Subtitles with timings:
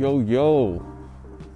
[0.00, 0.82] Yo, yo,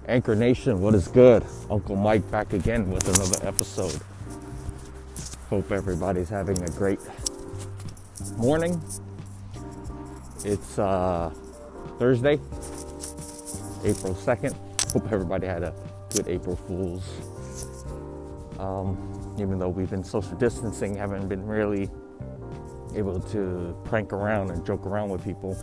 [0.07, 1.43] Anchor Nation, what is good?
[1.71, 3.99] Uncle Mike back again with another episode.
[5.49, 6.99] Hope everybody's having a great
[8.37, 8.79] morning.
[10.43, 11.33] It's uh,
[11.97, 12.33] Thursday,
[13.83, 14.91] April 2nd.
[14.91, 15.73] Hope everybody had a
[16.13, 17.09] good April Fool's.
[18.59, 21.89] Um, even though we've been social distancing, haven't been really
[22.95, 25.57] able to prank around and joke around with people.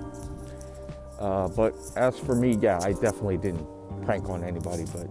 [1.22, 3.66] Uh, but as for me, yeah, I definitely didn't
[4.04, 4.84] prank on anybody.
[4.92, 5.08] But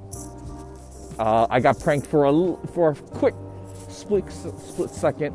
[1.17, 3.35] uh, I got pranked for a for a quick
[3.87, 5.31] split split second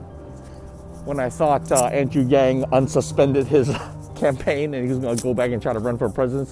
[1.07, 3.71] when I thought uh, Andrew Yang unsuspended his
[4.16, 6.51] campaign and he was going to go back and try to run for president.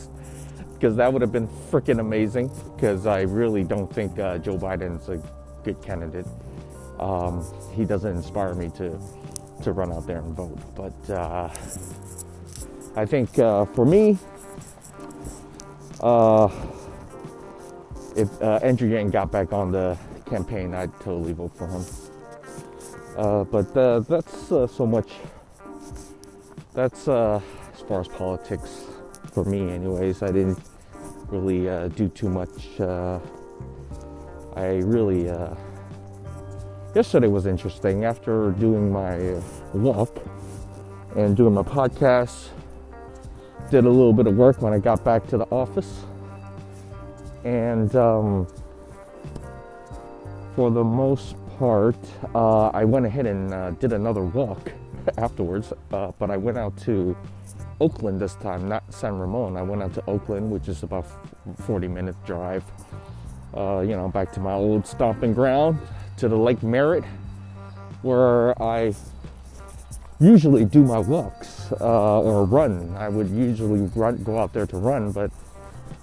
[0.75, 2.51] Because that would have been freaking amazing.
[2.75, 5.23] Because I really don't think uh, Joe Biden's a
[5.65, 6.27] good candidate.
[6.99, 7.45] Um,
[7.75, 8.99] he doesn't inspire me to
[9.63, 10.59] to run out there and vote.
[10.75, 11.49] But uh,
[12.97, 14.17] I think uh, for me,
[16.01, 16.49] uh,
[18.17, 21.85] if uh, Andrew Yang got back on the campaign, I'd totally vote for him.
[23.17, 25.11] Uh, but uh, that's uh, so much.
[26.73, 27.43] That's as
[27.89, 28.85] far as politics
[29.33, 30.23] for me, anyways.
[30.23, 30.61] I didn't
[31.29, 32.81] really do too much.
[32.81, 35.25] I really
[36.95, 39.41] yesterday was interesting after doing my
[39.73, 40.17] walk
[41.17, 42.54] and doing my podcast
[43.71, 46.05] did a little bit of work when i got back to the office.
[47.45, 48.47] And um,
[50.55, 51.97] for the most part
[52.35, 54.73] uh, i went ahead and uh, did another walk
[55.19, 57.17] afterwards uh, but i went out to
[57.81, 59.57] oakland this time not san ramon.
[59.57, 61.07] I went out to oakland which is about
[61.67, 62.65] 40 minute drive
[63.57, 65.79] uh, you know back to my old stomping ground
[66.17, 67.05] to the Lake Merritt,
[68.03, 68.95] where I
[70.21, 72.95] usually do my walks uh, or run.
[72.97, 75.31] I would usually run, go out there to run, but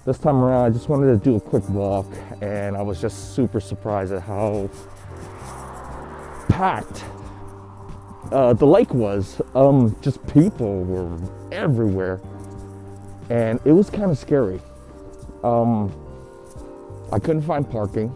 [0.04, 2.06] this time around I just wanted to do a quick walk,
[2.40, 4.68] and I was just super surprised at how
[6.48, 7.04] packed
[8.32, 9.40] uh, the lake was.
[9.54, 11.18] Um, just people were
[11.52, 12.20] everywhere,
[13.30, 14.60] and it was kind of scary.
[15.44, 15.92] Um,
[17.12, 18.14] I couldn't find parking.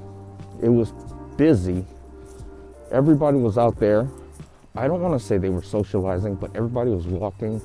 [0.62, 0.92] It was
[1.36, 1.84] busy.
[2.90, 4.08] Everybody was out there.
[4.76, 7.62] I don't want to say they were socializing, but everybody was walking.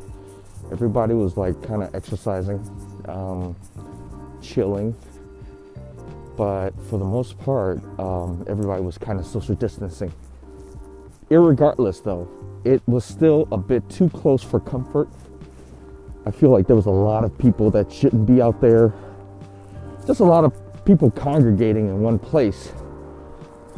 [0.72, 2.60] Everybody was like kind of exercising,
[3.10, 3.56] um,
[4.42, 4.96] chilling.
[6.38, 10.14] But for the most part, um, everybody was kind of social distancing.
[11.30, 12.30] Irregardless, though,
[12.64, 15.10] it was still a bit too close for comfort.
[16.26, 18.94] I feel like there was a lot of people that shouldn't be out there.
[20.08, 20.54] Just a lot of
[20.86, 22.72] people congregating in one place.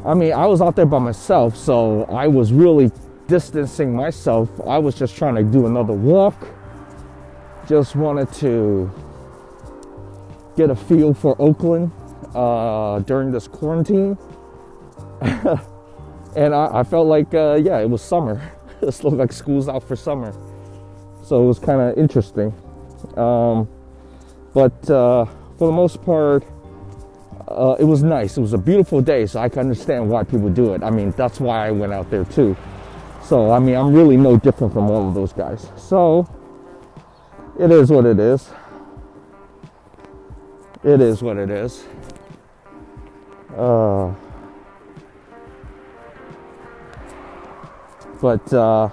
[0.06, 2.92] I mean, I was out there by myself, so I was really
[3.34, 4.48] distancing myself.
[4.68, 6.36] I was just trying to do another walk.
[7.68, 8.92] Just wanted to
[10.56, 11.92] get a feel for Oakland
[12.36, 14.20] uh, during this quarantine.
[15.22, 18.40] and I, I, felt like, uh, yeah, it was summer.
[18.84, 20.32] it looked like school's out for summer.
[21.24, 22.54] So it was kind of interesting.
[23.18, 23.68] Um,
[24.54, 25.26] but uh,
[25.58, 26.44] for the most part,
[27.48, 28.38] uh, it was nice.
[28.38, 30.84] It was a beautiful day, so I can understand why people do it.
[30.84, 32.56] I mean, that's why I went out there too.
[33.24, 35.70] So, I mean, I'm really no different from all of those guys.
[35.78, 36.28] So,
[37.60, 38.50] it is what it is.
[40.84, 41.86] It is what it is.
[43.56, 44.14] Uh,
[48.20, 48.90] but uh,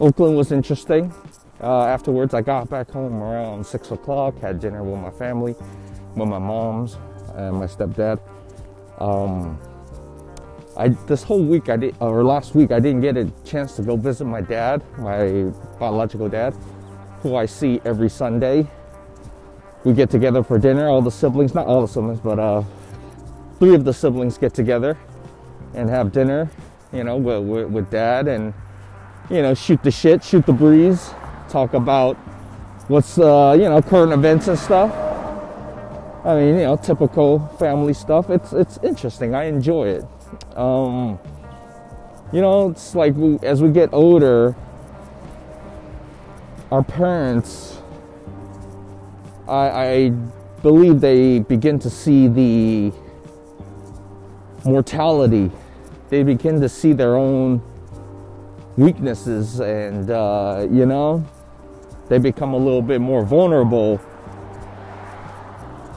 [0.00, 1.12] Oakland was interesting.
[1.60, 5.54] Uh, afterwards, I got back home around six o'clock, had dinner with my family,
[6.16, 6.96] with my moms
[7.34, 8.20] and my stepdad.
[8.98, 9.58] Um,
[10.78, 13.82] I this whole week I did, or last week I didn't get a chance to
[13.82, 16.54] go visit my dad, my biological dad,
[17.22, 18.66] who I see every Sunday.
[19.84, 22.62] We get together for dinner, all the siblings, not all the siblings, but uh,
[23.58, 24.96] three of the siblings get together
[25.74, 26.50] and have dinner,
[26.92, 28.54] you know, with, with, with dad and
[29.30, 31.10] you know, shoot the shit, shoot the breeze
[31.48, 32.16] talk about
[32.88, 34.92] what's uh, you know current events and stuff.
[36.24, 38.30] I mean, you know, typical family stuff.
[38.30, 39.34] It's it's interesting.
[39.34, 40.04] I enjoy it.
[40.56, 41.18] Um,
[42.32, 44.54] you know, it's like we, as we get older,
[46.70, 47.80] our parents,
[49.46, 50.08] I, I
[50.62, 52.92] believe they begin to see the
[54.64, 55.50] mortality.
[56.10, 57.62] They begin to see their own
[58.76, 61.26] weaknesses, and uh, you know,
[62.08, 64.00] they become a little bit more vulnerable.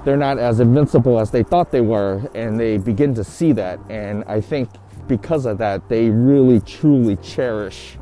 [0.03, 3.79] They're not as invincible as they thought they were, and they begin to see that.
[3.89, 4.69] And I think
[5.07, 7.97] because of that, they really truly cherish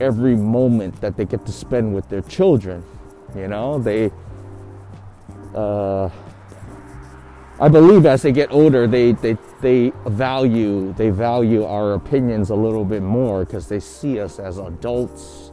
[0.00, 2.84] every moment that they get to spend with their children.
[3.34, 4.10] You know, they,
[5.54, 6.10] uh,
[7.60, 12.54] I believe as they get older, they, they, they value, they value our opinions a
[12.54, 15.52] little bit more because they see us as adults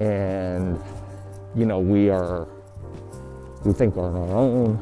[0.00, 0.80] and,
[1.54, 2.46] you know, we are,
[3.64, 4.78] we think on our own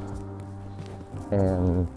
[1.30, 1.88] and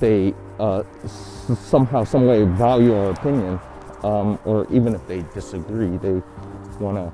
[0.00, 3.60] they uh, somehow, some way value our opinion,
[4.02, 6.20] um, or even if they disagree, they
[6.80, 7.12] want to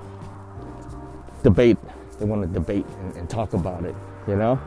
[1.43, 1.77] debate.
[2.19, 3.95] They want to debate and, and, talk about it,
[4.27, 4.59] you know,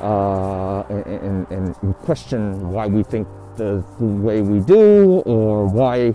[0.00, 3.26] uh, and, and, and, question why we think
[3.56, 6.14] the, the way we do, or why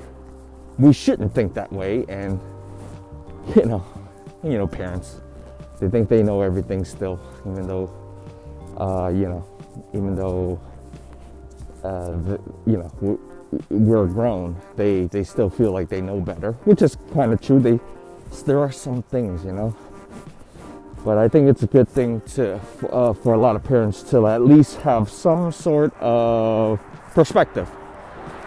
[0.80, 2.06] we shouldn't think that way.
[2.08, 2.40] And
[3.56, 3.84] you know,
[4.44, 5.20] you know, parents,
[5.84, 7.90] they think they know everything still, even though,
[8.78, 9.46] uh, you know,
[9.94, 10.58] even though
[11.84, 13.20] uh, the, you know,
[13.70, 17.60] we're grown, they, they still feel like they know better, which is kind of true.
[17.60, 17.82] They,
[18.46, 19.76] there are some things, you know,
[21.04, 24.26] but I think it's a good thing to, uh, for a lot of parents to
[24.28, 26.80] at least have some sort of
[27.14, 27.70] perspective.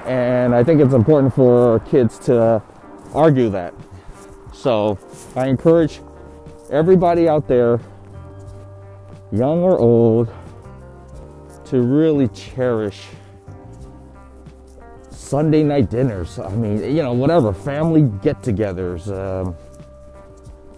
[0.07, 2.63] And I think it's important for kids to
[3.13, 3.75] argue that.
[4.55, 4.99] So
[5.35, 6.01] I encourage
[6.71, 7.81] everybody out there,
[9.33, 10.33] young or old,
[11.67, 13.07] to really cherish
[15.11, 16.39] Sunday night dinners.
[16.39, 19.09] I mean, you know, whatever, family get togethers.
[19.09, 19.57] Um,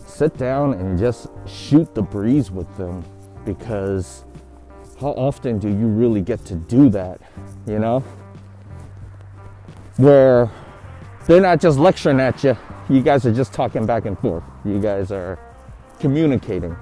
[0.07, 3.05] sit down and just shoot the breeze with them
[3.45, 4.25] because
[5.01, 7.21] how often do you really get to do that,
[7.67, 8.01] you know?
[9.97, 10.51] Where
[11.27, 12.57] they're not just lecturing at you,
[12.89, 14.43] you guys are just talking back and forth.
[14.65, 15.39] You guys are
[15.99, 16.77] communicating.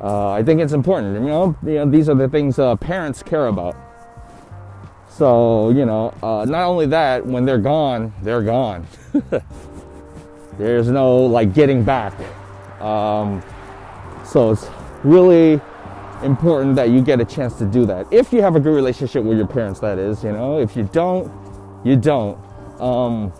[0.00, 1.14] Uh, I think it's important.
[1.14, 3.76] You know, you know these are the things uh, parents care about.
[5.08, 8.86] So, you know, uh, not only that, when they're gone, they're gone.
[10.58, 12.14] There's no like getting back.
[12.80, 13.42] Um,
[14.24, 14.66] so it's
[15.04, 15.60] really
[16.22, 18.10] important that you get a chance to do that.
[18.10, 20.84] If you have a good relationship with your parents, that is, you know, if you
[20.84, 21.30] don't,
[21.84, 22.38] you don't.
[22.80, 23.32] Um,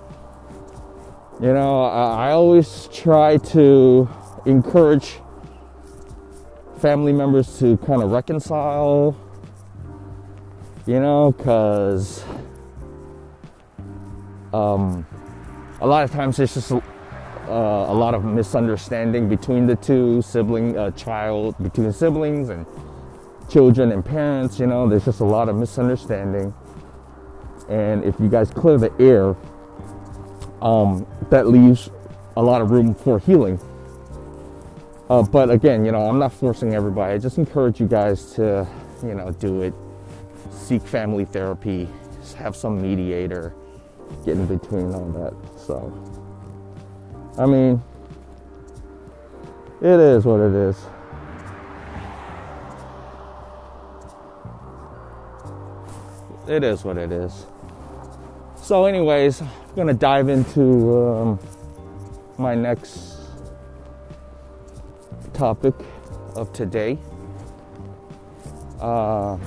[1.41, 4.09] you know, I, I always try to
[4.47, 5.19] encourage
[6.79, 9.17] family members to kind of reconcile
[10.91, 12.25] you know, because
[14.53, 15.07] um,
[15.81, 16.83] a lot of times there's just a,
[17.49, 22.67] uh, a lot of misunderstanding between the two sibling, uh, child, between siblings and
[23.49, 24.59] children and parents.
[24.59, 26.53] You know, there's just a lot of misunderstanding,
[27.69, 29.37] and if you guys clear the air,
[30.61, 31.89] um, that leaves
[32.37, 33.61] a lot of room for healing.
[35.11, 37.15] Uh, but again, you know, I'm not forcing everybody.
[37.15, 38.65] I just encourage you guys to,
[39.03, 39.75] you know, do it
[40.53, 41.89] seek family therapy,
[42.37, 43.53] have some mediator,
[44.25, 45.35] get in between all that.
[45.59, 45.93] So,
[47.37, 47.83] I mean,
[49.81, 50.77] it is what it is.
[56.47, 57.47] It is what it is.
[58.55, 61.41] So, anyways, I'm gonna dive into um,
[62.39, 63.20] my next
[65.41, 65.73] topic
[66.37, 66.99] of today.
[68.79, 69.39] Uh,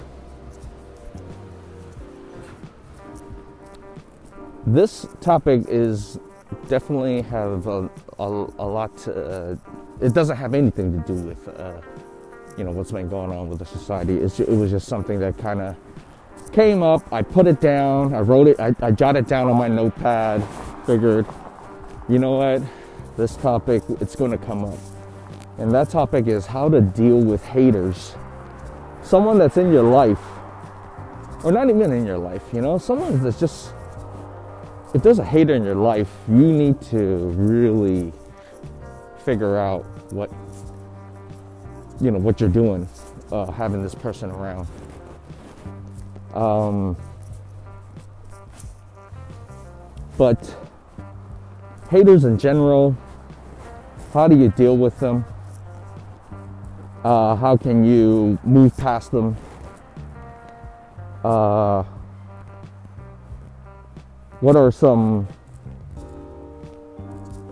[4.66, 6.18] this topic is
[6.68, 8.26] definitely have a, a,
[8.58, 9.56] a lot to, uh,
[10.02, 11.80] it doesn't have anything to do with uh,
[12.58, 14.18] you know what's been going on with the society.
[14.18, 15.76] It was just something that kind of
[16.52, 17.02] came up.
[17.14, 18.16] I put it down.
[18.16, 18.60] I wrote it.
[18.60, 20.44] I, I jotted down on my notepad.
[20.88, 21.28] Figured
[22.10, 22.64] you know what?
[23.16, 24.93] This topic it's going to come up
[25.58, 28.16] and that topic is how to deal with haters
[29.04, 30.22] someone that's in your life
[31.44, 33.74] or not even in your life you know someone that's just
[34.94, 36.98] if there's a hater in your life, you need to
[37.36, 38.14] really
[39.26, 40.32] figure out what
[42.00, 42.88] you know what you're doing,
[43.32, 44.68] uh, having this person around.
[46.36, 46.96] Um,
[50.18, 50.56] but
[51.90, 52.96] haters in general,
[54.14, 55.26] how do you deal with them?
[57.04, 59.36] Uh, how can you move past them?
[61.24, 61.84] Uh,
[64.40, 65.28] what are some,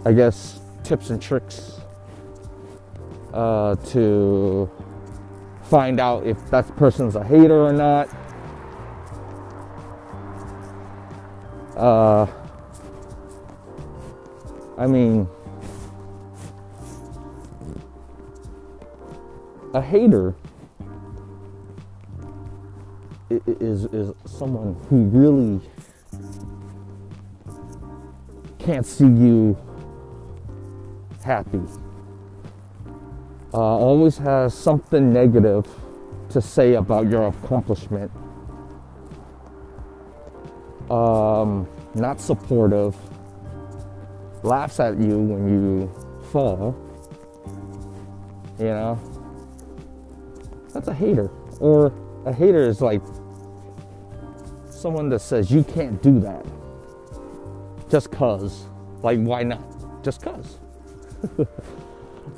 [0.05, 1.81] I guess, tips and tricks
[3.33, 4.69] uh, to
[5.63, 8.09] find out if that person's a hater or not?
[11.75, 12.25] Uh,
[14.77, 15.27] I mean,
[19.73, 20.35] a hater
[23.29, 25.61] is is someone who really
[28.59, 29.57] can't see you
[31.23, 31.61] happy.
[33.53, 35.67] Uh, always has something negative
[36.29, 38.11] to say about your accomplishment.
[40.89, 42.95] Um, not supportive.
[44.43, 45.91] Laughs at you when you
[46.31, 46.75] fall.
[48.57, 49.10] You know?
[50.73, 51.29] That's a hater.
[51.59, 51.93] Or
[52.25, 53.01] a hater is like
[54.69, 56.45] someone that says you can't do that
[57.91, 58.63] just cuz.
[59.03, 59.61] Like, why not?
[60.03, 60.57] Just cuz.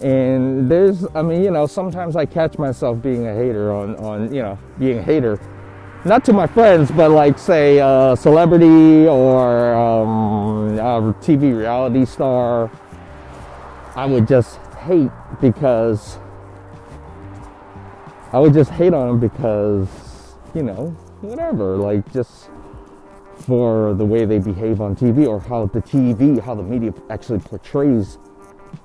[0.01, 4.33] and there's, I mean, you know, sometimes I catch myself being a hater on, on
[4.33, 5.39] you know, being a hater.
[6.05, 12.69] Not to my friends, but like, say, a celebrity or um, a TV reality star.
[13.95, 16.17] I would just hate because
[18.33, 19.87] I would just hate on them because,
[20.55, 20.87] you know,
[21.21, 21.77] whatever.
[21.77, 22.49] Like, just
[23.35, 27.37] for the way they behave on TV or how the TV, how the media actually
[27.37, 28.17] portrays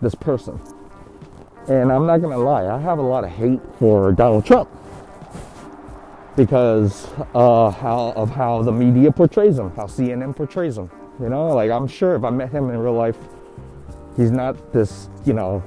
[0.02, 0.60] this person.
[1.66, 4.68] And I'm not gonna lie, I have a lot of hate for Donald Trump
[6.36, 10.90] because uh, how, of how the media portrays him, how CNN portrays him.
[11.20, 13.16] You know, like I'm sure if I met him in real life,
[14.14, 15.62] he's not this, you know,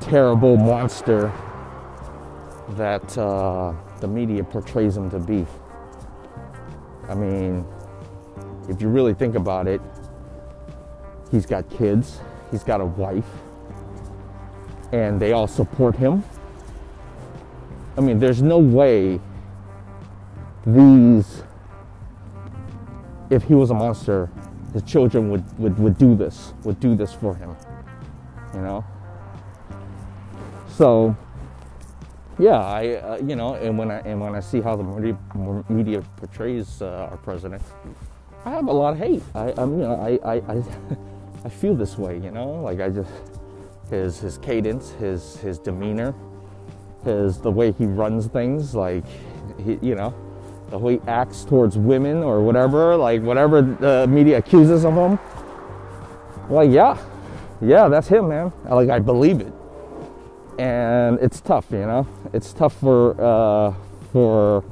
[0.00, 1.32] terrible monster
[2.70, 5.46] that uh, the media portrays him to be.
[7.08, 7.64] I mean,
[8.68, 9.80] if you really think about it,
[11.30, 12.20] he's got kids,
[12.50, 13.28] he's got a wife,
[14.92, 16.22] and they all support him.
[17.96, 19.20] I mean, there's no way
[20.66, 21.42] these,
[23.30, 24.30] if he was a monster,
[24.72, 27.56] his children would, would, would do this, would do this for him,
[28.54, 28.84] you know?
[30.68, 31.16] So,
[32.38, 34.84] yeah, I uh, you know, and when I and when I see how the
[35.68, 37.62] media, portrays uh, our president,
[38.44, 39.22] I have a lot of hate.
[39.34, 40.62] I, know I I, I
[41.44, 42.18] I feel this way.
[42.18, 43.10] You know, like I just
[43.90, 46.14] his his cadence, his his demeanor,
[47.04, 49.04] his the way he runs things, like
[49.64, 50.14] he you know
[50.70, 55.18] the way he acts towards women or whatever, like whatever the media accuses of him.
[56.48, 56.96] Like yeah,
[57.60, 58.52] yeah, that's him, man.
[58.64, 59.52] Like I believe it
[60.58, 62.06] and it's tough, you know.
[62.32, 63.74] It's tough for uh,
[64.12, 64.64] for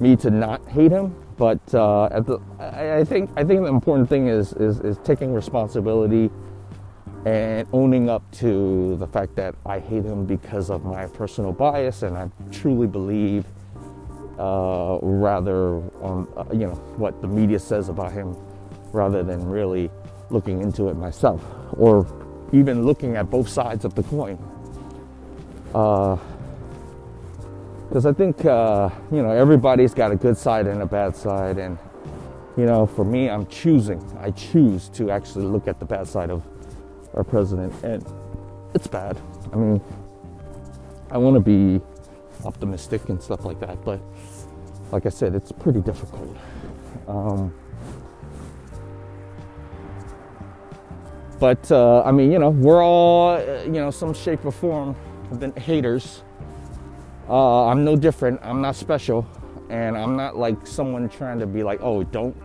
[0.00, 3.66] me to not hate him, but uh, at the, I, I, think I think the
[3.66, 6.30] important thing is, is is taking responsibility
[7.26, 12.02] and owning up to the fact that I hate him because of my personal bias,
[12.02, 13.44] and I truly believe
[14.38, 18.34] uh, rather on uh, you know what the media says about him,
[18.92, 19.90] rather than really
[20.30, 21.42] looking into it myself
[21.72, 22.06] or
[22.52, 24.38] even looking at both sides of the coin
[25.68, 26.20] because
[28.06, 31.78] I think uh, you know everybody's got a good side and a bad side, and
[32.56, 34.02] you know for me, I'm choosing.
[34.20, 36.42] I choose to actually look at the bad side of
[37.14, 38.04] our president, and
[38.74, 39.20] it's bad.
[39.52, 39.80] I mean,
[41.10, 41.80] I want to be
[42.44, 44.00] optimistic and stuff like that, but
[44.92, 46.36] like I said, it's pretty difficult.
[47.06, 47.52] Um,
[51.38, 54.96] but uh, I mean, you know, we're all, uh, you know, some shape or form
[55.32, 56.22] than haters.
[57.28, 58.40] Uh, I'm no different.
[58.42, 59.26] I'm not special.
[59.68, 62.36] And I'm not like someone trying to be like, oh, don't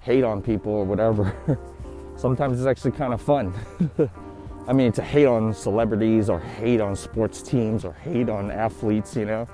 [0.00, 1.34] hate on people or whatever.
[2.16, 3.54] Sometimes it's actually kind of fun.
[4.68, 9.16] I mean, to hate on celebrities or hate on sports teams or hate on athletes,
[9.16, 9.48] you know.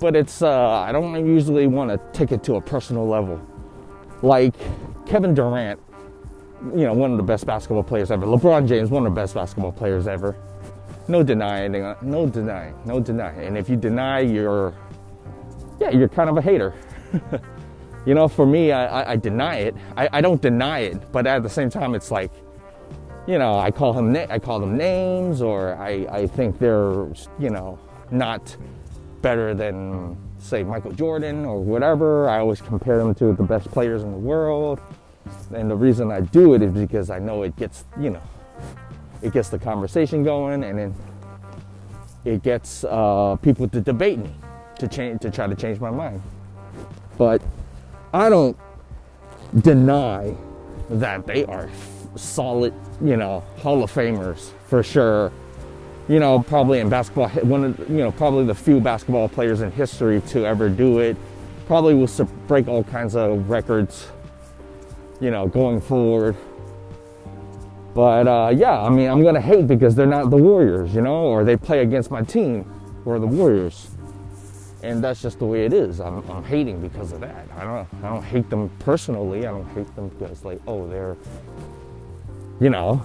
[0.00, 3.40] But it's, uh, I don't usually want to take it to a personal level.
[4.22, 4.54] Like
[5.06, 5.80] Kevin Durant,
[6.74, 8.26] you know, one of the best basketball players ever.
[8.26, 10.36] LeBron James, one of the best basketball players ever
[11.08, 13.46] no denying, no denying, no denying.
[13.46, 14.74] And if you deny, you're,
[15.80, 16.74] yeah, you're kind of a hater.
[18.06, 19.74] you know, for me, I, I, I deny it.
[19.96, 22.32] I, I, don't deny it, but at the same time, it's like,
[23.26, 27.06] you know, I call him, I call them names, or I, I think they're,
[27.38, 27.78] you know,
[28.10, 28.56] not
[29.22, 32.28] better than, say, Michael Jordan or whatever.
[32.28, 34.80] I always compare them to the best players in the world.
[35.54, 38.22] And the reason I do it is because I know it gets, you know,
[39.24, 40.94] it gets the conversation going, and then
[42.24, 44.30] it gets uh, people to debate me
[44.78, 46.22] to change to try to change my mind.
[47.16, 47.42] But
[48.12, 48.56] I don't
[49.60, 50.36] deny
[50.90, 51.70] that they are
[52.16, 55.32] solid, you know, Hall of Famers for sure.
[56.06, 59.72] You know, probably in basketball, one of you know probably the few basketball players in
[59.72, 61.16] history to ever do it.
[61.66, 62.10] Probably will
[62.46, 64.08] break all kinds of records.
[65.18, 66.36] You know, going forward.
[67.94, 71.24] But uh, yeah, I mean, I'm gonna hate because they're not the Warriors, you know,
[71.24, 72.66] or they play against my team,
[73.04, 73.90] or the Warriors.
[74.82, 76.00] and that's just the way it is.
[76.00, 77.46] I'm, I'm hating because of that.
[77.56, 79.46] I don't I don't hate them personally.
[79.46, 81.16] I don't hate them because like oh they're
[82.60, 83.04] you know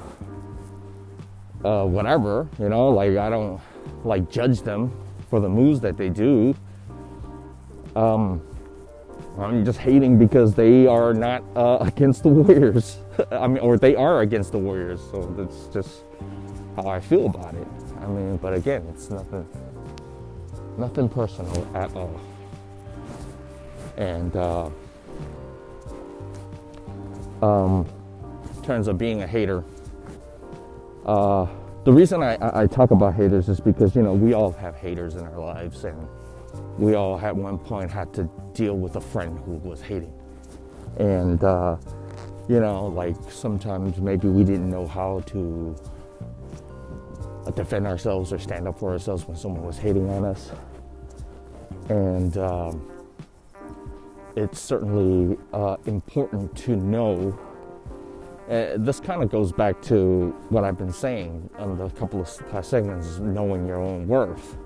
[1.64, 3.62] uh, whatever you know like I don't
[4.04, 4.92] like judge them
[5.30, 6.56] for the moves that they do.
[7.96, 8.42] Um,
[9.38, 12.98] I'm just hating because they are not uh, against the Warriors.
[13.32, 15.02] I mean, or they are against the Warriors.
[15.12, 16.04] So that's just
[16.76, 17.68] how I feel about it.
[18.02, 19.48] I mean, but again, it's nothing,
[20.78, 22.20] nothing personal at all.
[23.98, 24.70] And uh,
[27.42, 27.86] um,
[28.56, 29.64] in terms of being a hater,
[31.06, 31.48] uh,
[31.84, 35.16] the reason I, I talk about haters is because you know we all have haters
[35.16, 36.08] in our lives, and
[36.78, 40.14] we all at one point had to deal with a friend who was hating,
[40.98, 41.78] and uh,
[42.50, 45.76] you know, like sometimes maybe we didn't know how to
[47.56, 50.52] defend ourselves or stand up for ourselves when someone was hating on us,
[51.90, 52.92] and um,
[54.36, 57.38] it's certainly uh, important to know.
[58.50, 62.50] Uh, this kind of goes back to what I've been saying on the couple of
[62.50, 64.58] past segments: knowing your own worth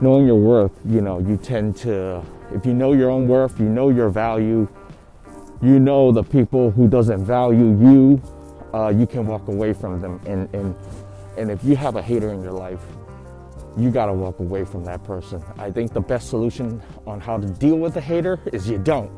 [0.00, 3.66] knowing your worth, you know, you tend to, if you know your own worth, you
[3.66, 4.68] know your value,
[5.62, 8.22] you know the people who doesn't value you,
[8.74, 10.20] uh, you can walk away from them.
[10.26, 10.74] And, and,
[11.38, 12.80] and if you have a hater in your life,
[13.76, 15.42] you got to walk away from that person.
[15.58, 19.10] I think the best solution on how to deal with a hater is you don't.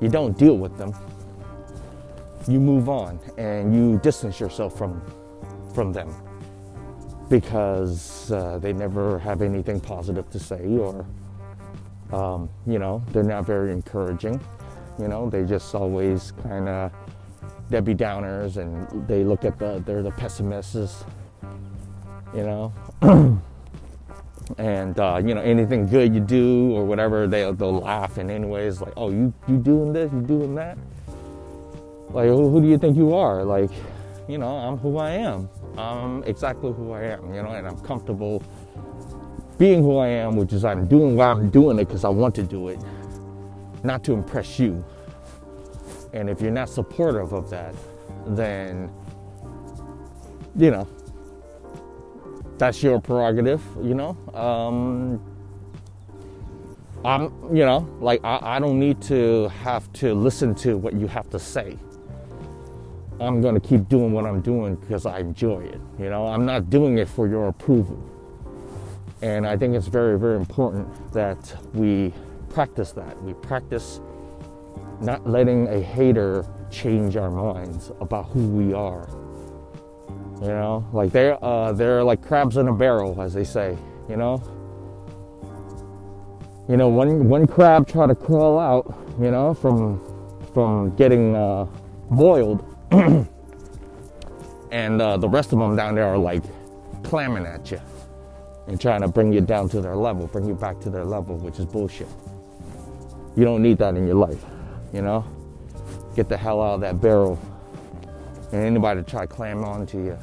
[0.00, 0.92] You don't deal with them.
[2.48, 5.00] You move on and you distance yourself from,
[5.74, 6.14] from them
[7.28, 11.06] because uh, they never have anything positive to say or
[12.12, 14.38] um, you know they're not very encouraging
[14.98, 16.92] you know they just always kind of
[17.70, 21.04] debbie downers and they look at the they're the pessimists
[22.34, 22.72] you know?
[24.58, 28.80] And uh, you know anything good you do or whatever they, they'll laugh in anyways
[28.82, 30.76] like oh you you doing this you doing that?
[32.10, 33.42] Like who, who do you think you are?
[33.42, 33.70] Like
[34.28, 35.48] you know i'm who i am.
[35.76, 38.42] I'm exactly who I am, you know, and I'm comfortable
[39.58, 42.34] being who I am, which is I'm doing why I'm doing it because I want
[42.36, 42.78] to do it,
[43.84, 44.84] not to impress you.
[46.12, 47.74] And if you're not supportive of that,
[48.26, 48.90] then,
[50.56, 50.88] you know,
[52.56, 54.16] that's your prerogative, you know.
[54.32, 55.20] Um,
[57.04, 61.06] I'm, you know, like I, I don't need to have to listen to what you
[61.06, 61.76] have to say.
[63.20, 65.80] I'm to keep doing what I'm doing because I enjoy it.
[65.98, 68.02] You know, I'm not doing it for your approval.
[69.22, 72.12] And I think it's very, very important that we
[72.54, 73.20] practice that.
[73.22, 74.00] We practice
[75.00, 79.08] not letting a hater change our minds about who we are.
[80.40, 83.76] You know, like they're uh, they're like crabs in a barrel, as they say.
[84.08, 84.42] You know,
[86.68, 90.00] you know, one one crab tried to crawl out, you know, from
[90.52, 91.66] from getting uh,
[92.10, 92.64] boiled
[94.70, 96.44] and uh, the rest of them down there are like
[97.02, 97.80] clamming at you
[98.68, 101.36] and trying to bring you down to their level, bring you back to their level,
[101.36, 102.08] which is bullshit.
[103.36, 104.44] You don't need that in your life,
[104.92, 105.24] you know?
[106.14, 107.38] Get the hell out of that barrel.
[108.52, 110.18] And anybody to try to clam onto you,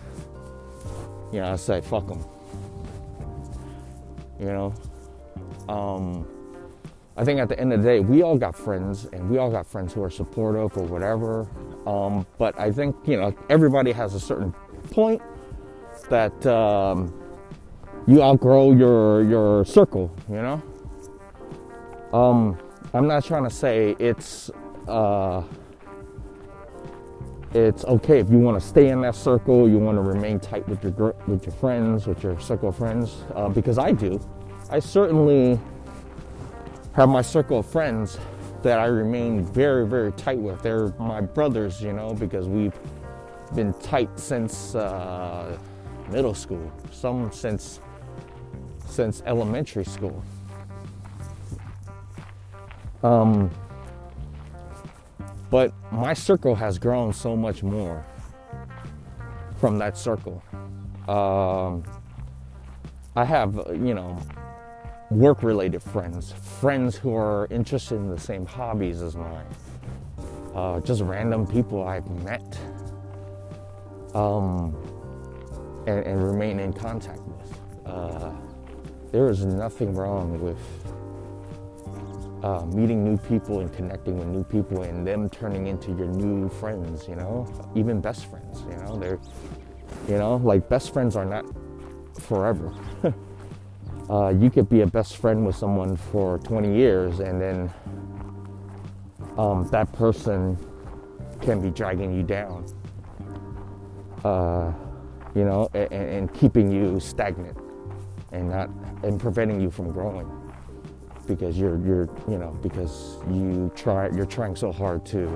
[1.33, 2.23] you know, I say, fuck them.
[4.39, 4.73] You know?
[5.67, 6.27] Um,
[7.17, 9.51] I think at the end of the day, we all got friends, and we all
[9.51, 11.47] got friends who are supportive or whatever.
[11.85, 14.53] Um, but I think you know everybody has a certain
[14.91, 15.21] point
[16.09, 17.13] that um,
[18.07, 20.15] you outgrow your your circle.
[20.29, 20.63] You know.
[22.13, 22.57] Um,
[22.93, 24.51] I'm not trying to say it's
[24.87, 25.43] uh,
[27.53, 29.69] it's okay if you want to stay in that circle.
[29.69, 33.23] You want to remain tight with your with your friends, with your circle of friends,
[33.33, 34.19] uh, because I do.
[34.69, 35.59] I certainly
[36.93, 38.19] have my circle of friends
[38.63, 40.61] that I remain very, very tight with.
[40.61, 42.77] They're my brothers, you know, because we've
[43.55, 45.57] been tight since uh,
[46.09, 47.79] middle school, some since
[48.85, 50.21] since elementary school.
[53.03, 53.49] Um,
[55.49, 58.05] but my circle has grown so much more
[59.59, 60.41] from that circle.
[61.07, 61.83] Um,
[63.15, 64.17] I have, you know,
[65.09, 69.45] work related friends, friends who are interested in the same hobbies as mine,
[70.55, 72.57] uh, just random people I've met
[74.13, 74.75] um,
[75.85, 77.59] and, and, remain in contact with.
[77.85, 78.31] Uh,
[79.11, 80.57] there is nothing wrong with
[82.43, 86.49] uh, meeting new people and connecting with new people and them turning into your new
[86.49, 89.19] friends, you know, even best friends, you know, they're,
[90.07, 91.45] you know, like best friends are not
[92.19, 92.73] forever.
[94.09, 97.71] uh, you could be a best friend with someone for 20 years and then
[99.37, 100.57] um, that person
[101.41, 102.65] can be dragging you down
[104.23, 104.71] uh,
[105.35, 107.57] you know and, and keeping you stagnant
[108.31, 108.69] and not
[109.03, 110.29] and preventing you from growing
[111.27, 115.27] because you're you're you know because you try you're trying so hard to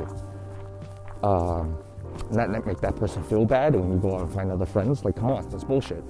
[1.23, 1.77] um,
[2.31, 3.75] not, not make that person feel bad.
[3.75, 6.03] When you go out and find other friends like come on that's bullshit.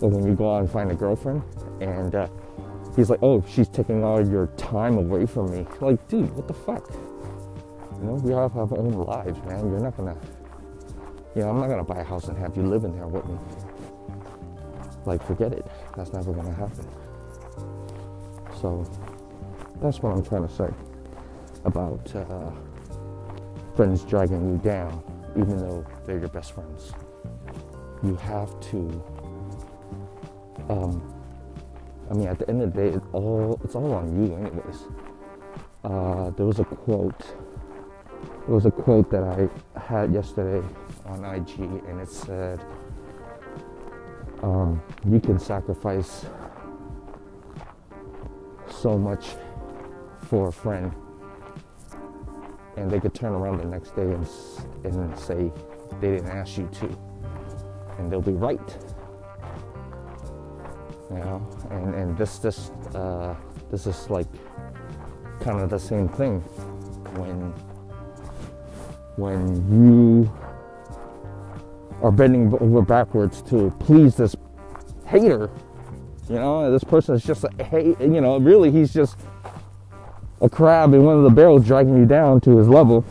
[0.00, 1.42] Or when you go out and find a girlfriend
[1.80, 2.28] and uh,
[2.94, 5.66] he's like oh she's taking all your time away from me.
[5.80, 6.90] Like dude what the fuck?
[7.98, 9.70] You know we all have our own lives man.
[9.70, 10.16] You're not gonna
[11.34, 13.26] you know i'm not gonna buy a house and have you live in there with
[13.26, 13.38] me.
[15.04, 15.66] Like forget it.
[15.96, 16.86] That's never gonna happen.
[18.60, 18.84] So
[19.80, 20.68] that's what i'm trying to say
[21.64, 22.50] about uh,
[23.74, 25.02] friends dragging you down
[25.36, 26.92] even though they're your best friends
[28.02, 29.02] you have to
[30.68, 31.16] um,
[32.10, 34.84] I mean, at the end of the day, it's all it's all on you, anyways.
[35.84, 37.18] Uh, there was a quote.
[38.46, 40.66] There was a quote that I had yesterday
[41.06, 42.64] on IG, and it said,
[44.42, 46.26] um, "You can sacrifice
[48.70, 49.30] so much
[50.26, 50.92] for a friend,
[52.76, 54.28] and they could turn around the next day and
[54.84, 55.50] and say
[56.00, 56.98] they didn't ask you to,
[57.98, 58.78] and they'll be right."
[61.10, 61.46] you know?
[61.70, 63.34] And and this this uh,
[63.70, 64.26] this is like
[65.40, 66.40] kind of the same thing.
[67.16, 67.52] When
[69.16, 70.30] when you
[72.02, 74.36] are bending over backwards to please this
[75.06, 75.50] hater
[76.28, 76.70] you know?
[76.70, 79.16] This person is just a hate you know really he's just
[80.40, 83.04] a crab in one of the barrels dragging you down to his level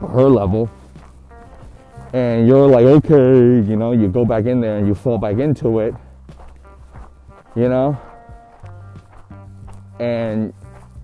[0.00, 0.68] her level
[2.12, 5.38] and you're like okay you know you go back in there and you fall back
[5.38, 5.94] into it
[7.54, 7.98] you know?
[10.00, 10.52] And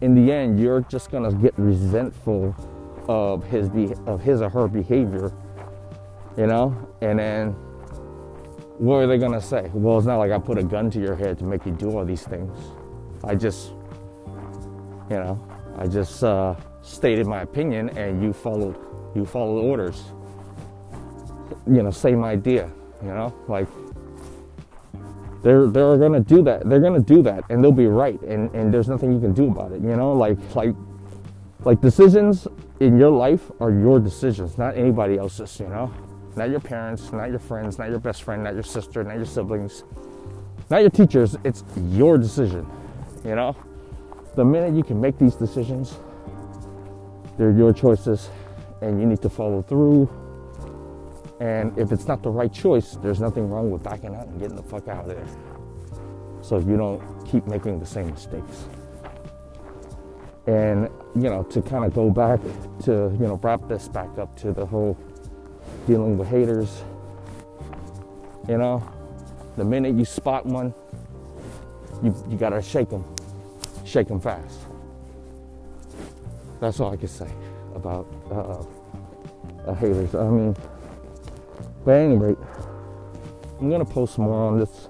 [0.01, 2.55] in the end, you're just gonna get resentful
[3.09, 5.33] of his be- of his or her behavior,
[6.37, 6.77] you know?
[7.01, 7.53] And then
[8.79, 9.71] what are they gonna say?
[9.73, 11.97] Well, it's not like I put a gun to your head to make you do
[11.97, 12.57] all these things.
[13.25, 13.73] I just,
[15.11, 18.77] you know, I just uh, stated my opinion, and you followed
[19.15, 20.05] you followed orders.
[21.67, 22.71] You know, same idea.
[23.03, 23.69] You know, like
[25.43, 26.69] they're they're gonna do that.
[26.69, 29.51] They're gonna do that, and they'll be right, and and there's nothing you can do
[29.51, 29.81] about it.
[29.81, 30.75] You know, like like
[31.65, 32.47] like decisions
[32.81, 35.59] in your life are your decisions, not anybody else's.
[35.61, 35.93] You know,
[36.37, 39.27] not your parents, not your friends, not your best friend, not your sister, not your
[39.27, 39.85] siblings,
[40.71, 41.37] not your teachers.
[41.45, 42.67] It's your decision.
[43.25, 43.57] You know,
[44.39, 45.99] the minute you can make these decisions,
[47.37, 48.31] they're your choices,
[48.81, 50.09] and you need to follow through
[51.41, 54.57] and if it's not the right choice, there's nothing wrong with backing out and getting
[54.57, 55.27] the fuck out of there.
[56.41, 58.67] So you don't keep making the same mistakes.
[60.47, 62.41] And, you know, to kind of go back
[62.85, 64.99] to, you know, wrap this back up to the whole
[65.87, 66.83] dealing with haters,
[68.49, 68.83] you know,
[69.57, 70.75] the minute you spot one,
[72.03, 73.05] you, you gotta shake them,
[73.89, 74.59] shake them fast.
[76.61, 77.31] That's all I can say
[77.75, 80.15] about uh, uh, haters.
[80.15, 80.57] I mean,
[81.85, 82.39] but at any rate,
[83.61, 84.89] I'm gonna post more on this.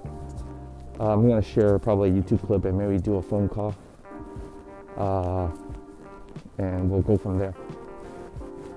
[0.99, 3.75] Uh, I'm gonna share probably a YouTube clip and maybe do a phone call.
[4.97, 5.49] Uh,
[6.57, 7.55] and we'll go from there.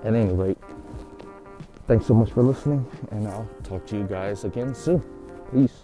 [0.03, 0.57] At any rate,
[1.87, 5.03] thanks so much for listening, and I'll talk to you guys again soon.
[5.51, 5.82] Peace.